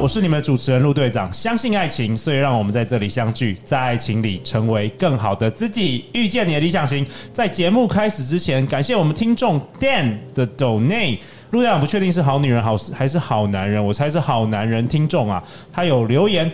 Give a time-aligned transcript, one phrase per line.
[0.00, 1.32] 我是你们的主持人陆队长。
[1.32, 7.06] 相信爱情，所以让我们在这里相聚，在爱情里成为更好的自己，遇见你的理想型。
[7.32, 11.18] 在节目开始之前，感谢我们听众 Dan 的 Donate。
[11.50, 15.42] 陆队长不确定是好女人好还是好男人，我猜是好男人听众啊，
[15.72, 16.50] 他有留言。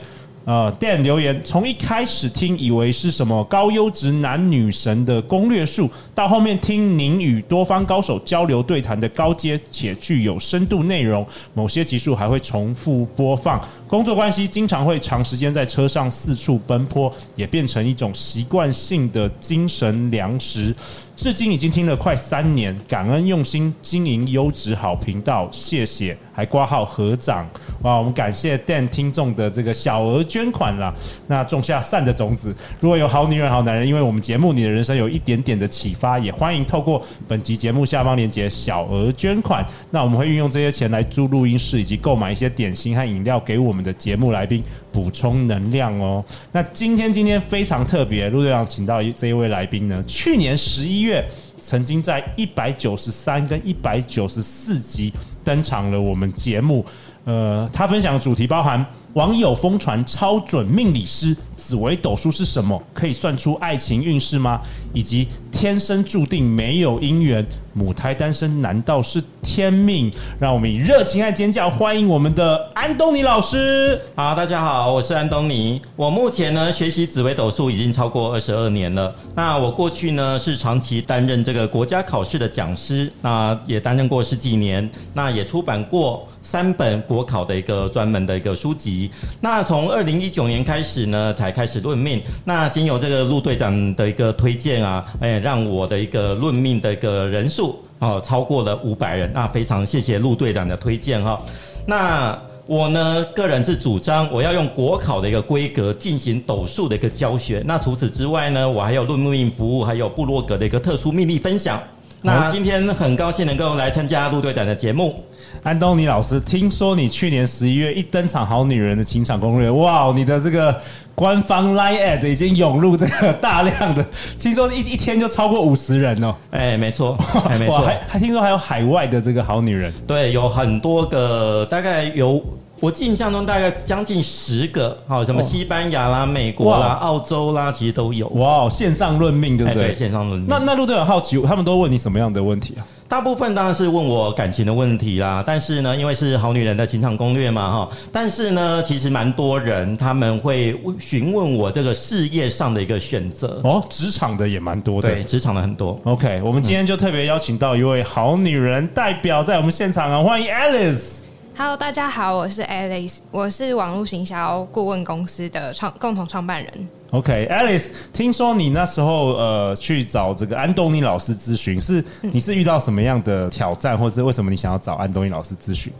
[0.48, 13.62] 呃，Dan 留言，从一开始听以为是什么高优质男女神的攻略术，到后面听您与多方高手交流对谈的高阶且具有深度内容，某些集数还会重复播放。
[13.86, 20.74] 工作关系，经常会长时间在车上四处奔波，也变成一种习惯性的精神粮食。
[21.18, 27.44] 至今已经听了快三年，感恩用心经营优质好频道，谢谢，还挂号合掌
[27.82, 27.96] 哇！
[27.96, 30.94] 我们感谢 Dan 听众的这个小额捐款啦，
[31.26, 32.54] 那种下善的种子。
[32.78, 39.66] 如果有好女人、好男人，因为我们节目你的人生有一点点的启发，也欢迎透过本集节目下方链接小额捐款。
[39.90, 46.24] 那我们会运用这些钱来租录音室，以及购买一些点心和饮料给我们的节目来宾补充能量哦。
[46.52, 51.07] 那今天今天非常特别，陆队长请到这一位来宾呢，去年十一月。
[51.08, 51.26] 月
[51.60, 55.10] 曾经在一百九十三跟一百九十四集
[55.42, 56.84] 登场了我们节目，
[57.24, 62.80] 呃，他分享的主题包含网友疯传超准命理师紫薇斗数是什么？
[62.92, 64.60] 可以算出爱情运势吗？
[64.92, 67.44] 以及天生注定没有姻缘，
[67.78, 70.10] 母胎单身难道是天命？
[70.40, 74.00] 让我们以热情和尖叫欢迎我们的安东尼老师。
[74.16, 75.80] 好，大家好，我是安东尼。
[75.94, 79.14] 我目前呢学习紫微斗数已经超过二十二年了。
[79.36, 89.08] 那我过去呢是长期担任这个国家考试的讲师，那也担任过十几年，那也出版过三本国考的一个专门的一个书籍。
[89.40, 92.20] 那从二零一九年开始呢，才开始论命。
[92.44, 97.67] 那经由这个陆队长的一个推荐啊，哎，让我的一个论命的一个人数
[97.98, 99.30] 哦超过了五百人。
[99.32, 101.40] 那非常谢谢陆队长的推荐哈。
[101.86, 107.62] 那我呢个人是主张我要用国考的一个规格进行斗数的一个教学。
[107.66, 111.82] 那除此之外呢，我还有论命服务，还有部落格的一个特殊秘密分享。
[112.22, 115.24] 那今天很高兴能够来参加陆队长的节目。
[115.62, 120.76] 安东尼老师，听说你去年十一月一登场，《好女人的情场攻略》，哇，你的这个
[121.14, 124.04] 官方 Line@ 已经涌入这个大量的，
[124.38, 126.34] 听说一一天就超过五十人哦。
[126.50, 127.16] 哎，没错，
[127.48, 132.42] 哎，没错，还还听说还有海外的这个好女人，对，有很多个，大概有。
[132.80, 138.28] 我印象中大概将近十个，好，什么西班牙啦、美国啦、澳洲啦，其实都有。
[138.28, 139.88] 哇，线上论命对不对？
[139.88, 140.48] 对，线上论命。
[140.48, 142.86] 那那陆队长好奇，他们都问你什么样的问题啊？
[143.08, 147.88] 大部分当然是问我感情的问题啦，但是呢，因为是好女人的情场攻略嘛，哈。
[148.12, 153.60] 但是呢，其实蛮多人他们会询问我这个事业上的一个选择。
[153.64, 155.08] 哦，职场的也蛮多的。
[155.08, 155.98] 对，职场的很多。
[156.04, 161.17] OK，我们今天就特别邀请到一位好女人代表在我们现场啊，欢迎 Alice。
[161.60, 166.88] Hello，大家好，我是 Alice，我是网络行销顾问公司的创共同创办人。
[167.10, 175.92] OK，Alice，听说你那时候呃去找这个安东尼老师咨询，是你是遇到什么样的挑战，或是为什么你想要找安东尼老师咨询？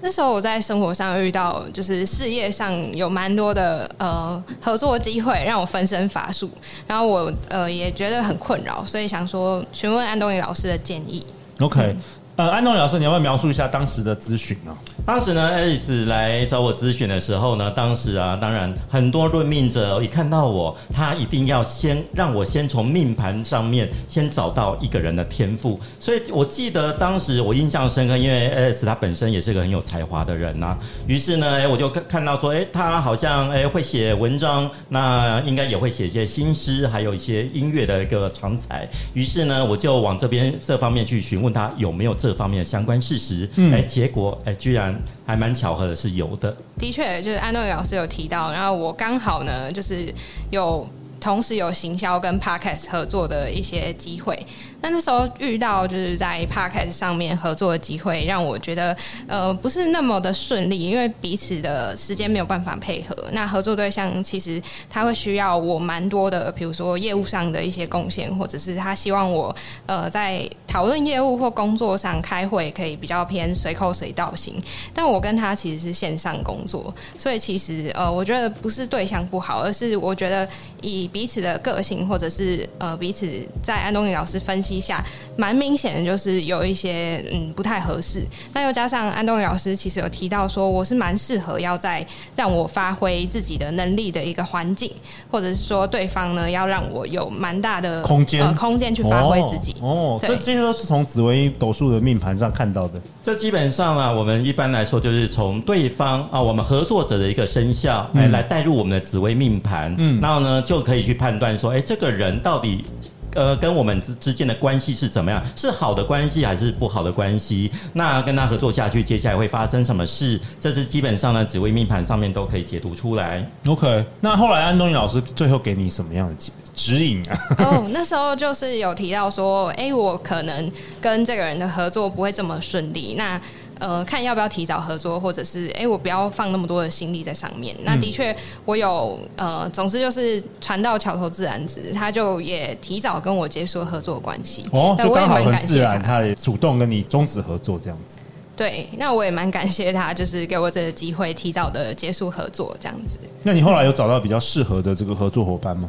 [0.00, 6.50] 那时候我在生活上遇到，就是事业上有蛮多的呃合作机会，让我分身乏术，
[6.88, 11.24] 然后我呃也觉得很困扰，所以想说询问安东尼老师的建议。
[11.60, 11.80] OK。
[11.82, 11.96] 嗯
[12.38, 14.72] 呃，安东老师，你要不要描述一下当时的咨询呢？
[15.04, 25.80] 当时呢，Alice 来找我咨询的时候呢，当时啊，当然很多论命者一看到我，他一定要先让我先从命盘上面先找到一个人的天赋。
[25.98, 30.78] 所以我记得当时我印象深刻，因为 Alice 他本身也是个很有才华的人呐、
[31.08, 38.88] 于是呢，哎，我就看看到说，哎，他好像哎会写文章，那应该也会写一些新诗，还有一些音乐的一个长才。
[39.12, 42.27] 于是呢，我就往这边这方面去询问他有没有这。
[42.28, 44.94] 这方面的相关事实，嗯哎，结果哎，居然
[45.24, 46.54] 还蛮巧合的，是有的。
[46.78, 50.12] 的确，就是安东尼老师有提到，然后我刚好呢，就是
[50.50, 50.86] 有
[51.18, 54.38] 同时有行销跟 Podcast 合作的一些机会。
[54.80, 58.96] 那那时候遇到就是在 Podcast 上面合作的机会，让我觉得
[59.26, 63.16] 呃不是那么的顺利，因为彼此的时间没有办法配合。
[63.32, 69.54] 那合作对象其实他会需要我蛮多的，比如说业务上的一些贡献，或者是他希望我
[69.86, 74.62] 呃在讨论业务或工作上开会可以比较偏随口随到型。
[74.94, 80.48] 但我跟他其实是线上工作，所以其实呃我觉得不是对象不好，而是我觉得
[80.82, 83.28] 以彼此的个性或者是呃彼此
[83.60, 84.67] 在安东尼老师分析。
[84.68, 85.02] 系下，
[85.36, 88.26] 蛮明显的就是有一些嗯不太合适。
[88.52, 92.06] 那又加上安东尼老师其实有提到说，我是蛮适合要在
[92.36, 94.90] 让我发挥自己的能力的一个环境，
[95.30, 99.74] 或者是说对方呢要让我有蛮大的空间、呃、空间去发挥自己。
[99.80, 103.00] 哦，对这这些都是从紫微斗数的命盘上看到的。
[103.22, 112.84] 这基本上啊，我们一般来说就是从对方啊，我们合作者的一个生肖来、嗯、来带入我们的紫微命盘，嗯，然后呢就可以去判断说，哎，这个人到底。
[113.34, 115.42] 呃，跟我们之之间的关系是怎么样？
[115.54, 117.70] 是好的关系还是不好的关系？
[117.92, 120.40] 那跟他合作下去，接下来会发生什么事？
[120.60, 123.48] 这是基本上呢，紫微命盘上面都可以解读出来。
[123.66, 127.38] OK，那后来安东尼老师最后给你什么样的指指引啊？
[127.58, 130.70] 哦，oh, 那时候就是有提到说，哎，我可能
[131.00, 133.14] 跟这个人的合作不会这么顺利。
[133.18, 133.40] 那
[133.78, 137.76] 呃，看要不要提早合作，或者是哎，我不要放那么多的心力在上面。
[137.82, 138.34] 那的确，
[138.64, 144.66] 我有呃，总之就是船到桥头自然直，他就也提早跟我结束合作关系。
[144.72, 148.18] 哦，就刚好很自然，他也主动跟你终止合作这样子。
[148.56, 153.18] 对，那我也蛮感谢他，就是给我这个机会，提早的结束合作这样子。
[153.44, 155.88] 那你后来有找到比较适合的这个合作伙伴吗？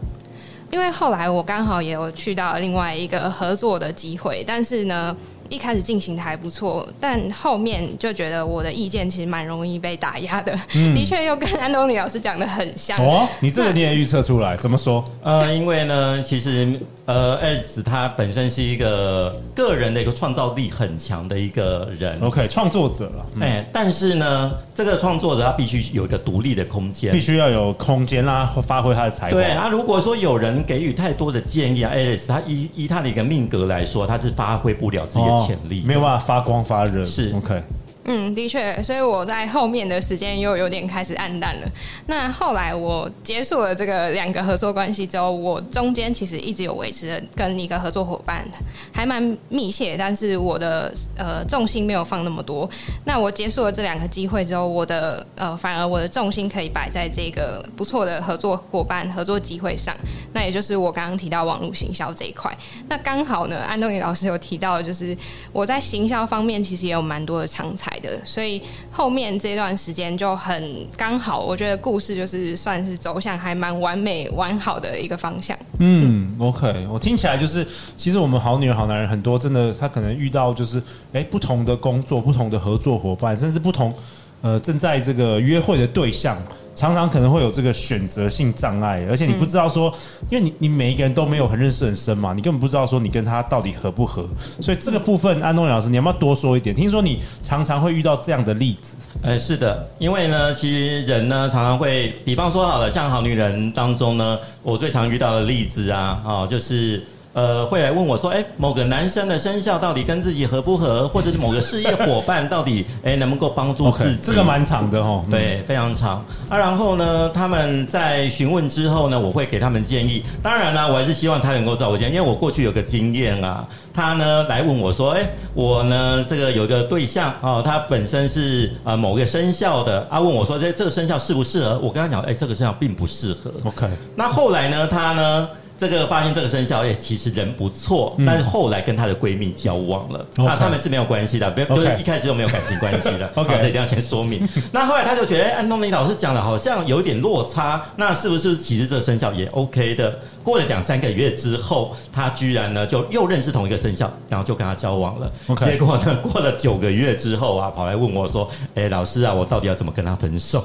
[0.72, 5.16] 因为后来我刚好也有去到另外一个合作的机会，但是呢。
[5.50, 10.58] 一开始进行的还不错，但后面就觉得我的意见其实蛮容易被打压的。
[10.74, 12.98] 嗯、的确，又跟安东尼老师讲的很像。
[13.00, 14.56] 哦，你这个你也预测出来？
[14.58, 15.04] 怎么说？
[15.24, 22.20] 呃，因为呢，其实呃，Alice 他本身是一个个人的一个创造力很强的一个人。
[22.22, 23.26] OK，创作者了。
[23.40, 29.32] 哎、嗯欸，但是呢，这个创作者他必须有一个独立的空间，必须要有空间让他发挥他的才华。
[29.32, 35.39] 对啊，如果说有人给予太多的建议啊，Alice 他依依他的一个命格来说，他是发挥不了自己的。
[35.46, 37.64] 潜力没有办法发光发热，是 OK。
[38.06, 41.68] 嗯，的确，所以我在后面的时间又有点开始暗淡了。
[42.08, 48.48] 那后来我结束了这个两个合作关系之后，我中间其实一直有维持跟一个合作伙伴
[48.92, 52.68] 还蛮密切，但是我的呃重心没有放那么多。
[53.06, 59.96] 那我结束了这两个机会之后，我的呃反而我的重心可以摆在这个不错的合作伙伴合作机会上，
[60.34, 62.52] 那也就是我刚刚提到网络行销这一块。
[62.88, 65.16] 那刚好呢，安东尼老师有提到，就是
[65.52, 67.89] 我在行销方面其实也有蛮多的长才。
[68.02, 75.58] 的，所以后面这段时间就很刚好，我觉得故事就是算是走向还蛮完美完好的一个方向。
[75.80, 77.66] 嗯，OK，我听起来就是，
[77.96, 80.82] 其实我们好女人好男人很多，真的他可能遇到就是，
[81.14, 83.94] 哎，不同的工作、不同的合作伙伴，甚至不同
[84.42, 86.38] 呃正在这个约会的对象。
[86.76, 89.94] 常常可能会有这个选择性障碍，而且你不知道说，
[90.30, 94.26] 因为你你每一个人都没有很认识很深嘛，你根本不知道说你跟他到底合不合，
[94.62, 96.74] 所以这个部分，安东尼老师，你要不要多说一点？
[96.74, 98.96] 听说你常常会遇到这样的例子。
[99.22, 107.04] 呃，是的，因为呢，其实人呢常常会，比方说好了，像好女人当中呢，我最常遇到的例子啊，哦，就是。
[107.40, 116.58] 呃，会来问我说，哎，某个男生的生肖到底跟自己合不合，或者是某个事业伙伴到底，哎，能不能够帮助自己？Okay, 这个蛮长的哦，对，非常长啊。
[116.58, 120.26] 然后呢，他们在询问之后呢，我会给他们建议。
[120.44, 123.66] 当然呢，我还是希望他能够照我建议，因为我过去有个经验啊。
[123.94, 131.80] 他呢来问我说，哎，我呢这个有个对象哦，他本身是呃某个生肖的，啊，问我说，这这个生肖适不适合？
[131.80, 133.50] 我跟他讲，哎，这个生肖并不适合。
[133.64, 135.48] OK，那后来呢，他呢？
[135.80, 143.32] 这个发现这个生肖也其实人不错，但是后来跟她的闺蜜交往了，那他们是没有关系的，不就是一开始就没有感情关系的。
[143.36, 144.46] OK，这一定要先说明。
[144.74, 150.20] 那后来她就觉得，哎，安东尼老师讲的好像有点落差，那是不是其实这个生肖也 OK 的？
[150.44, 155.32] 过了两三个月之后，她居然呢就又认识同一个生肖，然后就跟他交往了。
[155.58, 160.64] 结果呢， 过了九个月之后啊，跑来问我说，哎，老师啊，我到底要怎么跟他分手？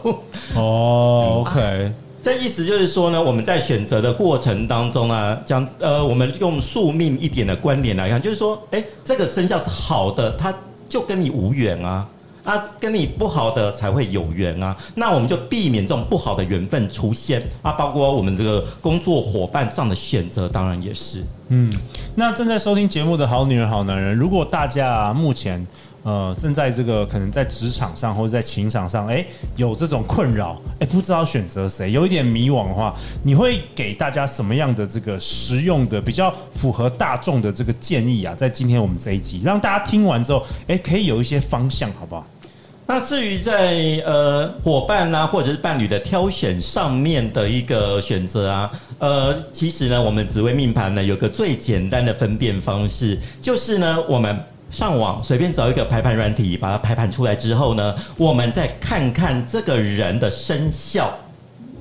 [0.57, 1.93] 哦，OK。
[2.25, 10.53] 这意思就是说呢，我们在选择的过程当中啊，讲呃，我们用宿命一点的观点来看，就是说，哎，这个生肖是好的，它
[10.89, 12.09] 就跟你无缘啊，
[12.45, 21.23] 啊，跟你不好的才会有缘啊，那我们就避免这种不好的缘分出现啊，包括我们这个工作伙伴上的选择，当然也是。
[21.49, 21.71] 嗯，
[22.15, 25.67] 那正在收听节目的好女人、好男人，如果大家，目前。
[26.05, 29.25] 呃，正在这个可能在职场上或者在情场上，哎，
[29.57, 38.35] 有这种困扰，哎，不知道选择谁，有一点迷惘的话，你会给大家什么样的这个实用的、比较符合大众的这个建议啊？
[38.35, 42.27] 在今天我们这一集，让大家听完之后，哎，可以有一些方向，好不好？
[42.87, 54.39] 那至于在呃伙伴呐、或者是伴侣的挑选上面的一个选择啊，呃，其实呢，我们紫微命盘呢有个最简单的分辨方式，就是呢，我们。
[54.75, 61.17] 上网随便找一个排盘软体，把它排盘出来之后呢，我们再看看这个人的生肖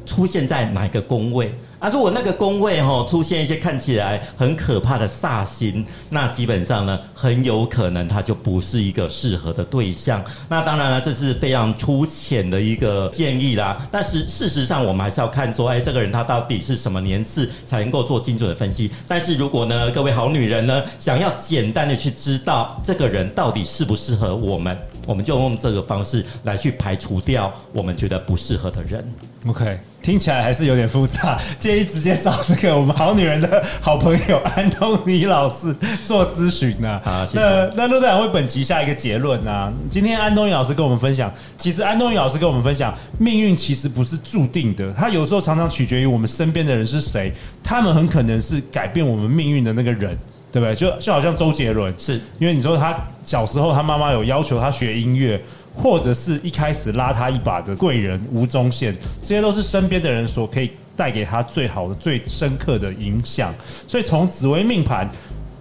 [0.05, 1.51] 出现在哪个宫位。
[1.83, 10.23] 啊，如果那个宫位哈出现一些看起来很可怕的煞星，那基本上呢，很有可能它就不是一个适合的对象。
[10.47, 13.85] 那当然了，这是非常粗浅的一个建议啦。
[13.91, 18.89] 但是事实上，我们还是要看说，哎，这个人他到底是什么年次才能够做精准的分析。
[19.05, 29.03] 但是如果呢，各位好女人呢，想要简单的去知道这个人到底适不适合我们，我们就用这个方式来去排除掉我们觉得不适合的人。
[29.45, 36.99] OK，听起来还是有点复杂，建议直接找这个我们好女人的好朋友安东尼老师做咨询呢。
[37.03, 39.73] 好，那那陆队长为本集下一个结论呢、啊？
[39.89, 50.17] 今天安东尼老师跟我们分享，其实安东尼老师跟我们分享，命运其实不是注定的，它有时候常常取决于我们身边的人是谁，他们很可能是改变我们命运的那个人，
[50.53, 50.73] 对不对？
[50.73, 55.43] 就就好像周杰伦，是因为你说他小时候他妈妈有要求他学音乐。
[55.75, 63.51] 或者是一开始拉他一把的贵人吴宗宪，这些都是身边的人所可以带给他最好的、最深刻的影响。
[63.87, 65.09] 所以从紫微命盘，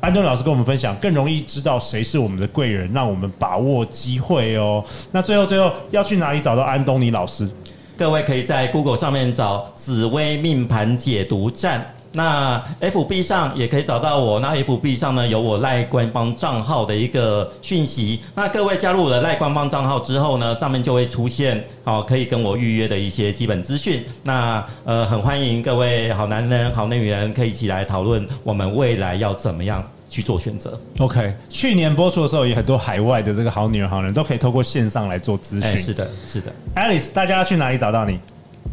[0.02, 4.84] 安东尼老师跟我们分享，更容易知道谁是我们的贵人，让我们把握机会哦。
[5.10, 7.48] 那最后最后要去哪里找到安东尼老师？
[7.96, 11.94] 各位可以在 Google 上面找紫薇命盘解读站。
[12.12, 18.20] 那 FB 上也可以找到我，那 FB 上呢有我赖官方账号的一个讯息。
[18.34, 24.04] 那各位加入我的赖官方账号之后呢，上面就会出现哦，可以跟我预约的一些基本资讯。
[24.22, 30.78] 那呃，很欢迎各位好男人、好女人可以一起来讨论我们未来要怎么样去做选择。
[30.98, 35.62] OK，去年播出的时候，有很多海外的这个好女人、好人都可以透过线上来做咨询。
[35.62, 36.52] 欸，是的，是的。
[36.76, 38.18] Alice，大家要去哪里找到你？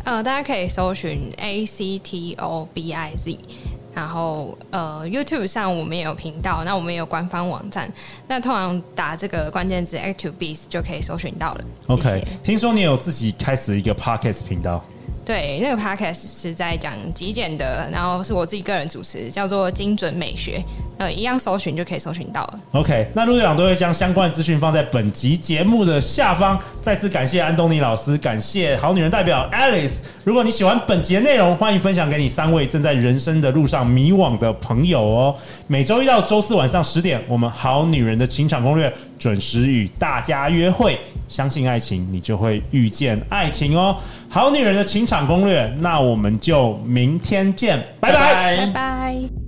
[0.06, 3.38] 呃，大家可以搜寻 A C T O B I Z，
[3.94, 7.92] 然后呃，YouTube 上我们也有频道，那我们也有官方网站，
[8.28, 11.64] 那通常打这个关键字 ActuBeats 就可以搜寻到了。
[11.88, 12.28] OK，谢谢。
[12.42, 14.84] 听说你有自己开始一个 Podcast 频道。
[15.26, 20.60] 对，那个 podcast 是在讲极简的，然后是我自己个人主持，叫做精准美学，
[21.00, 22.60] 呃，一样搜寻就可以搜寻到了。
[22.74, 26.60] OK，那陆队长都会将相关的资讯放在本集节目的下方。
[26.82, 30.00] 再次感谢安东尼老师，感谢好女人代表 Alice。
[30.26, 35.34] 如果你喜欢本集的内容，欢迎分享给你三位正在人生的路上迷惘的朋友哦。
[35.68, 41.00] 每周一到周四晚上十点，我们好女人的情场攻略准时与大家约会。
[41.30, 43.96] 相信爱情，你就会遇见爱情哦。
[44.28, 49.39] 好女人的情场攻略，那我们就明天见，拜拜，拜拜。